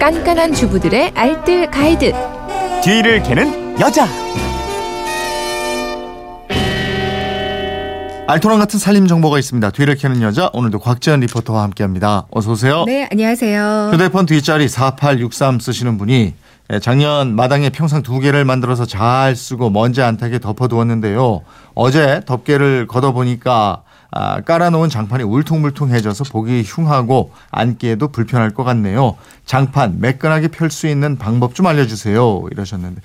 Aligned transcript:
깐깐한 0.00 0.54
주부들의 0.54 1.12
알뜰 1.14 1.70
가이드. 1.70 2.14
뒤를 2.82 3.22
캐는 3.22 3.78
여자. 3.80 4.08
알토란 8.26 8.58
같은 8.58 8.78
살림 8.78 9.06
정보가 9.06 9.38
있습니다. 9.38 9.70
뒤를 9.72 9.96
캐는 9.96 10.22
여자 10.22 10.48
오늘도 10.54 10.78
곽지연 10.78 11.20
리포터와 11.20 11.64
함께합니다. 11.64 12.26
어서 12.30 12.52
오세요. 12.52 12.84
네, 12.86 13.06
안녕하세요. 13.12 13.90
휴대폰 13.92 14.24
뒷자리 14.24 14.68
4863 14.68 15.60
쓰시는 15.60 15.98
분이 15.98 16.32
예, 16.72 16.78
작년 16.78 17.36
마당에 17.36 17.68
평상 17.68 18.02
두 18.02 18.20
개를 18.20 18.46
만들어서 18.46 18.86
잘 18.86 19.36
쓰고 19.36 19.68
먼지 19.68 20.00
안 20.00 20.16
타게 20.16 20.38
덮어두었는데요. 20.38 21.42
어제 21.74 22.22
덮개를 22.24 22.86
걷어보니까 22.86 23.82
아, 24.12 24.40
깔아놓은 24.40 24.88
장판이 24.88 25.24
울퉁불퉁해져서 25.24 26.24
보기 26.24 26.62
흉하고 26.66 27.32
앉기에도 27.50 28.08
불편할 28.08 28.50
것 28.50 28.64
같네요. 28.64 29.16
장판 29.46 30.00
매끈하게 30.00 30.48
펼 30.48 30.70
수 30.70 30.86
있는 30.86 31.16
방법 31.16 31.54
좀 31.54 31.66
알려주세요. 31.66 32.44
이러셨는데 32.50 33.00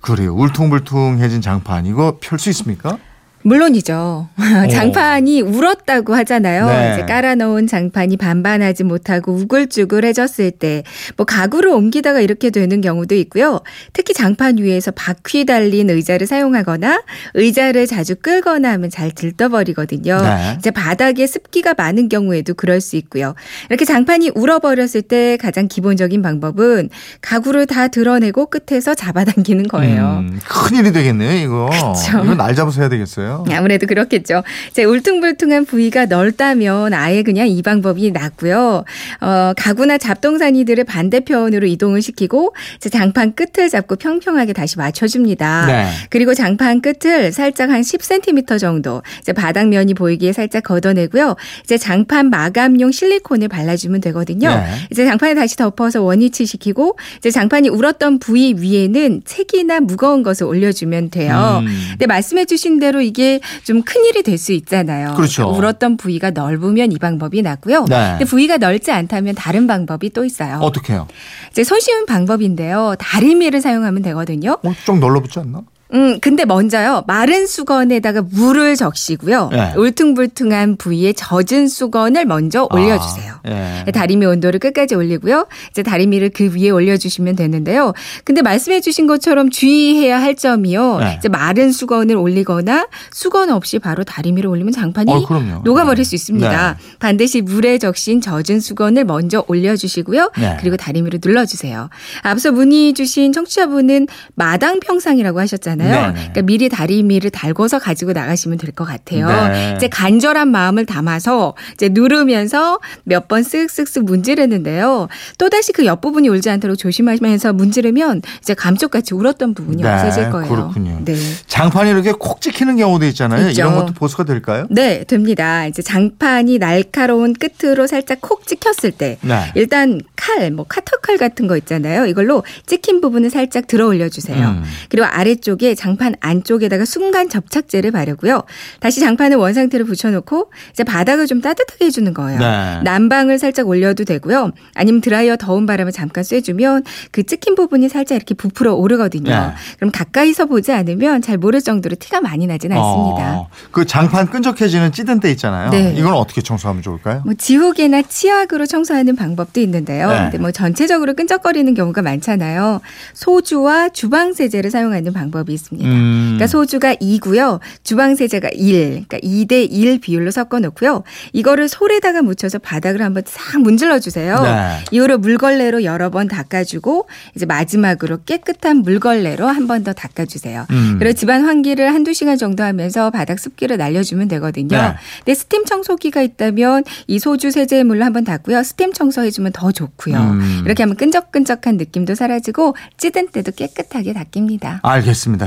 그래요. 0.00 0.34
울퉁불퉁해진 0.34 1.40
장판 1.40 1.86
이거 1.86 2.18
펼 2.20 2.38
수 2.38 2.48
있습니까? 2.50 2.98
물론이죠. 3.42 4.28
장판이 4.70 5.40
울었다고 5.40 6.14
하잖아요. 6.14 6.66
네. 6.66 6.92
이제 6.92 7.06
깔아놓은 7.06 7.66
장판이 7.66 8.16
반반하지 8.16 8.84
못하고 8.84 9.32
우글쭈글해졌을 9.32 10.50
때, 10.50 10.82
뭐 11.16 11.24
가구를 11.24 11.70
옮기다가 11.70 12.20
이렇게 12.20 12.50
되는 12.50 12.80
경우도 12.80 13.14
있고요. 13.14 13.60
특히 13.92 14.12
장판 14.12 14.58
위에서 14.58 14.90
바퀴 14.90 15.46
달린 15.46 15.88
의자를 15.88 16.26
사용하거나 16.26 17.02
의자를 17.34 17.86
자주 17.86 18.14
끌거나 18.16 18.70
하면 18.72 18.90
잘 18.90 19.10
들떠버리거든요. 19.10 20.20
네. 20.20 20.56
이제 20.58 20.70
바닥에 20.70 21.26
습기가 21.26 21.74
많은 21.76 22.08
경우에도 22.08 22.54
그럴 22.54 22.80
수 22.80 22.96
있고요. 22.96 23.34
이렇게 23.70 23.84
장판이 23.84 24.32
울어버렸을 24.34 25.02
때 25.02 25.38
가장 25.40 25.66
기본적인 25.68 26.20
방법은 26.20 26.90
가구를 27.22 27.66
다 27.66 27.88
드러내고 27.88 28.50
끝에서 28.50 28.94
잡아당기는 28.94 29.68
거예요. 29.68 30.24
음, 30.24 30.40
큰 30.46 30.76
일이 30.76 30.92
되겠네요, 30.92 31.32
이거. 31.44 31.70
그쵸. 31.70 32.22
이거 32.24 32.34
날 32.34 32.54
잡아서 32.54 32.82
해야 32.82 32.90
되겠어요. 32.90 33.29
아무래도 33.50 33.86
그렇겠죠. 33.86 34.42
이제 34.70 34.84
울퉁불퉁한 34.84 35.64
부위가 35.64 36.06
넓다면 36.06 36.94
아예 36.94 37.22
그냥 37.22 37.48
이 37.48 37.62
방법이 37.62 38.10
낫고요. 38.10 38.84
어, 39.20 39.52
가구나 39.56 39.98
잡동사니들을 39.98 40.84
반대편으로 40.84 41.66
이동을 41.66 42.02
시키고 42.02 42.54
이제 42.76 42.88
장판 42.88 43.34
끝을 43.34 43.68
잡고 43.68 43.96
평평하게 43.96 44.52
다시 44.52 44.78
맞춰줍니다. 44.78 45.66
네. 45.66 45.86
그리고 46.10 46.34
장판 46.34 46.80
끝을 46.80 47.32
살짝 47.32 47.70
한 47.70 47.82
10cm 47.82 48.58
정도 48.58 49.02
이제 49.20 49.32
바닥면이 49.32 49.94
보이기에 49.94 50.32
살짝 50.32 50.64
걷어내고요. 50.64 51.36
이제 51.64 51.78
장판 51.78 52.30
마감용 52.30 52.92
실리콘을 52.92 53.48
발라주면 53.48 54.00
되거든요. 54.00 54.48
네. 54.48 54.64
이제 54.90 55.04
장판을 55.04 55.34
다시 55.34 55.56
덮어서 55.56 56.02
원위치 56.02 56.46
시키고 56.46 56.96
이제 57.18 57.30
장판이 57.30 57.68
울었던 57.68 58.18
부위 58.18 58.54
위에는 58.56 59.22
책이나 59.24 59.80
무거운 59.80 60.22
것을 60.22 60.46
올려주면 60.46 61.10
돼요. 61.10 61.62
음. 61.62 61.66
근데 61.90 62.06
말씀해주신 62.06 62.80
대로 62.80 63.00
이게 63.00 63.19
좀 63.64 63.82
큰일이 63.82 64.22
될 64.22 64.38
수 64.40 64.52
있잖아요. 64.52 65.14
그렇죠. 65.14 65.50
울었던 65.50 65.96
부위가 65.98 66.30
넓으면 66.30 66.92
이 66.92 66.98
방법이 66.98 67.42
낫고요. 67.42 67.84
네. 67.88 68.10
근데 68.12 68.24
부위가 68.24 68.56
넓지 68.56 68.90
않다면 68.90 69.34
다른 69.34 69.66
방법이 69.66 70.10
또 70.10 70.24
있어요. 70.24 70.58
어떻게 70.62 70.94
해요? 70.94 71.06
이제 71.50 71.62
손쉬운 71.62 72.06
방법인데요. 72.06 72.94
다리미를 72.98 73.60
사용하면 73.60 74.00
되거든요. 74.02 74.56
어, 74.62 74.72
좀 74.86 74.98
널러붙지 75.00 75.40
않나? 75.40 75.60
음, 75.92 76.18
근데 76.20 76.44
먼저요. 76.44 77.04
마른 77.06 77.46
수건에다가 77.46 78.22
물을 78.22 78.76
적시고요. 78.76 79.48
네. 79.52 79.74
울퉁불퉁한 79.76 80.76
부위에 80.76 81.12
젖은 81.12 81.68
수건을 81.68 82.24
먼저 82.26 82.68
올려주세요. 82.70 83.34
아, 83.44 83.84
예. 83.86 83.90
다리미 83.90 84.26
온도를 84.26 84.60
끝까지 84.60 84.94
올리고요. 84.94 85.46
이제 85.70 85.82
다리미를 85.82 86.30
그 86.30 86.50
위에 86.54 86.70
올려주시면 86.70 87.36
되는데요. 87.36 87.92
근데 88.24 88.42
말씀해주신 88.42 89.06
것처럼 89.06 89.50
주의해야 89.50 90.20
할 90.20 90.34
점이요. 90.36 90.98
네. 90.98 91.14
이제 91.18 91.28
마른 91.28 91.72
수건을 91.72 92.16
올리거나 92.16 92.86
수건 93.12 93.50
없이 93.50 93.78
바로 93.78 94.04
다리미를 94.04 94.48
올리면 94.48 94.72
장판이 94.72 95.12
어. 95.12 95.62
녹아버릴 95.64 96.04
네. 96.04 96.08
수 96.08 96.14
있습니다. 96.14 96.78
반드시 96.98 97.40
물에 97.40 97.78
적신 97.78 98.20
젖은 98.20 98.60
수건을 98.60 99.04
먼저 99.04 99.44
올려주시고요. 99.48 100.32
네. 100.38 100.56
그리고 100.60 100.76
다리미를 100.76 101.20
눌러주세요. 101.22 101.88
앞서 102.22 102.52
문의 102.52 102.92
주신 102.94 103.32
청취자분은 103.32 104.06
마당 104.34 104.80
평상이라고 104.80 105.40
하셨잖아요. 105.40 105.79
네, 105.84 105.90
네. 106.06 106.12
그러니까 106.12 106.42
미리 106.42 106.68
다리미를 106.68 107.30
달궈서 107.30 107.78
가지고 107.78 108.12
나가시면 108.12 108.58
될 108.58 108.70
것 108.72 108.84
같아요. 108.84 109.26
네. 109.48 109.74
이제 109.76 109.88
간절한 109.88 110.48
마음을 110.48 110.86
담아서 110.86 111.54
이제 111.74 111.88
누르면서 111.88 112.78
몇 113.04 113.28
번 113.28 113.42
쓱쓱쓱 113.42 114.04
문지르는데요. 114.04 115.08
또다시 115.38 115.72
그 115.72 115.84
옆부분이 115.86 116.28
울지 116.28 116.50
않도록 116.50 116.78
조심하면서 116.78 117.52
문지르면 117.52 118.22
이제 118.40 118.54
감쪽같이 118.54 119.14
울었던 119.14 119.54
부분이 119.54 119.82
네, 119.82 119.88
없어질 119.92 120.30
거예요. 120.30 120.48
그렇군요. 120.48 121.00
네. 121.04 121.14
장판이 121.46 121.90
이렇게 121.90 122.12
콕 122.12 122.40
찍히는 122.40 122.76
경우도 122.76 123.06
있잖아요. 123.06 123.48
있죠. 123.50 123.60
이런 123.62 123.74
것도 123.76 123.92
보수가 123.94 124.24
될까요? 124.24 124.66
네, 124.70 125.04
됩니다. 125.04 125.66
이제 125.66 125.82
장판이 125.82 126.58
날카로운 126.58 127.34
끝으로 127.34 127.86
살짝 127.86 128.20
콕 128.20 128.46
찍혔을 128.46 128.90
때 128.92 129.18
네. 129.20 129.52
일단 129.54 130.00
칼, 130.16 130.50
뭐 130.50 130.64
카터칼 130.68 131.16
같은 131.18 131.46
거 131.46 131.56
있잖아요. 131.58 132.06
이걸로 132.06 132.42
찍힌 132.66 133.00
부분을 133.00 133.30
살짝 133.30 133.66
들어 133.66 133.86
올려 133.86 134.08
주세요. 134.08 134.48
음. 134.48 134.64
그리고 134.88 135.06
아래쪽에 135.06 135.69
장판 135.74 136.14
안쪽에다가 136.20 136.84
순간 136.84 137.28
접착제를 137.28 137.90
바르고요. 137.90 138.42
다시 138.80 139.00
장판을 139.00 139.36
원상태로 139.36 139.84
붙여놓고 139.84 140.50
이제 140.72 140.84
바닥을 140.84 141.26
좀 141.26 141.40
따뜻하게 141.40 141.86
해주는 141.86 142.12
거예요. 142.14 142.38
네. 142.38 142.80
난방을 142.84 143.38
살짝 143.38 143.68
올려도 143.68 144.04
되고요. 144.04 144.52
아니면 144.74 145.00
드라이어 145.00 145.36
더운 145.36 145.66
바람을 145.66 145.92
잠깐 145.92 146.24
쐬주면 146.24 146.84
그 147.10 147.22
찍힌 147.24 147.54
부분이 147.54 147.88
살짝 147.88 148.16
이렇게 148.16 148.34
부풀어 148.34 148.74
오르거든요. 148.74 149.30
네. 149.30 149.52
그럼 149.76 149.90
가까이서 149.90 150.46
보지 150.46 150.72
않으면 150.72 151.22
잘 151.22 151.38
모를 151.38 151.60
정도로 151.60 151.96
티가 151.96 152.20
많이 152.20 152.46
나진 152.46 152.72
않습니다. 152.72 153.38
어, 153.38 153.48
그 153.70 153.86
장판 153.86 154.30
끈적해지는 154.30 154.92
찌든 154.92 155.20
때 155.20 155.30
있잖아요. 155.32 155.70
네. 155.70 155.94
이건 155.96 156.14
어떻게 156.14 156.40
청소하면 156.40 156.82
좋을까요? 156.82 157.22
뭐 157.24 157.34
지우개나 157.34 158.02
치약으로 158.02 158.66
청소하는 158.66 159.16
방법도 159.16 159.60
있는데요. 159.60 160.08
네. 160.10 160.18
근데 160.22 160.38
뭐 160.38 160.50
전체적으로 160.50 161.14
끈적거리는 161.14 161.72
경우가 161.74 162.02
많잖아요. 162.02 162.80
소주와 163.14 163.90
주방 163.90 164.32
세제를 164.32 164.70
사용하는 164.70 165.12
방법이 165.12 165.52
있습니다. 165.60 165.88
음. 165.88 166.20
그러니까 166.36 166.46
소주가 166.46 166.94
2고요. 166.94 167.60
주방 167.82 168.14
세제가 168.14 168.50
1. 168.54 169.04
그러니까 169.08 169.18
2대 169.18 169.66
1 169.70 170.00
비율로 170.00 170.30
섞어 170.30 170.58
놓고요. 170.60 171.02
이거를 171.32 171.68
솔에다가 171.68 172.22
묻혀서 172.22 172.58
바닥을 172.58 173.02
한번 173.02 173.22
싹 173.26 173.60
문질러 173.60 173.98
주세요. 173.98 174.40
네. 174.42 174.78
이후로 174.90 175.18
물걸레로 175.18 175.84
여러 175.84 176.10
번 176.10 176.28
닦아 176.28 176.64
주고 176.64 177.06
이제 177.34 177.46
마지막으로 177.46 178.24
깨끗한 178.24 178.78
물걸레로 178.78 179.46
한 179.46 179.66
번 179.66 179.80
더 179.84 179.92
닦아 179.94 180.26
주세요. 180.26 180.66
음. 180.72 180.96
그리고 180.98 181.14
집안 181.14 181.44
환기를 181.44 181.94
한두 181.94 182.12
시간 182.12 182.36
정도 182.36 182.62
하면서 182.64 183.10
바닥 183.10 183.38
습기를 183.38 183.76
날려 183.78 184.02
주면 184.02 184.28
되거든요. 184.28 184.76
네. 184.76 184.94
근데 185.24 185.34
스팀 185.34 185.64
청소기가 185.64 186.20
있다면 186.22 186.84
이 187.06 187.18
소주 187.18 187.50
세제물로 187.50 188.04
한번 188.04 188.24
닦고요. 188.24 188.62
스팀 188.62 188.92
청소해 188.92 189.30
주면 189.30 189.52
더 189.52 189.72
좋고요. 189.72 190.16
음. 190.18 190.62
이렇게 190.66 190.82
하면 190.82 190.96
끈적끈적한 190.96 191.76
느낌도 191.76 192.14
사라지고 192.14 192.74
찌든 192.98 193.28
때도 193.28 193.52
깨끗하게 193.52 194.12
닦입니다. 194.12 194.80
알겠습니다. 194.82 195.46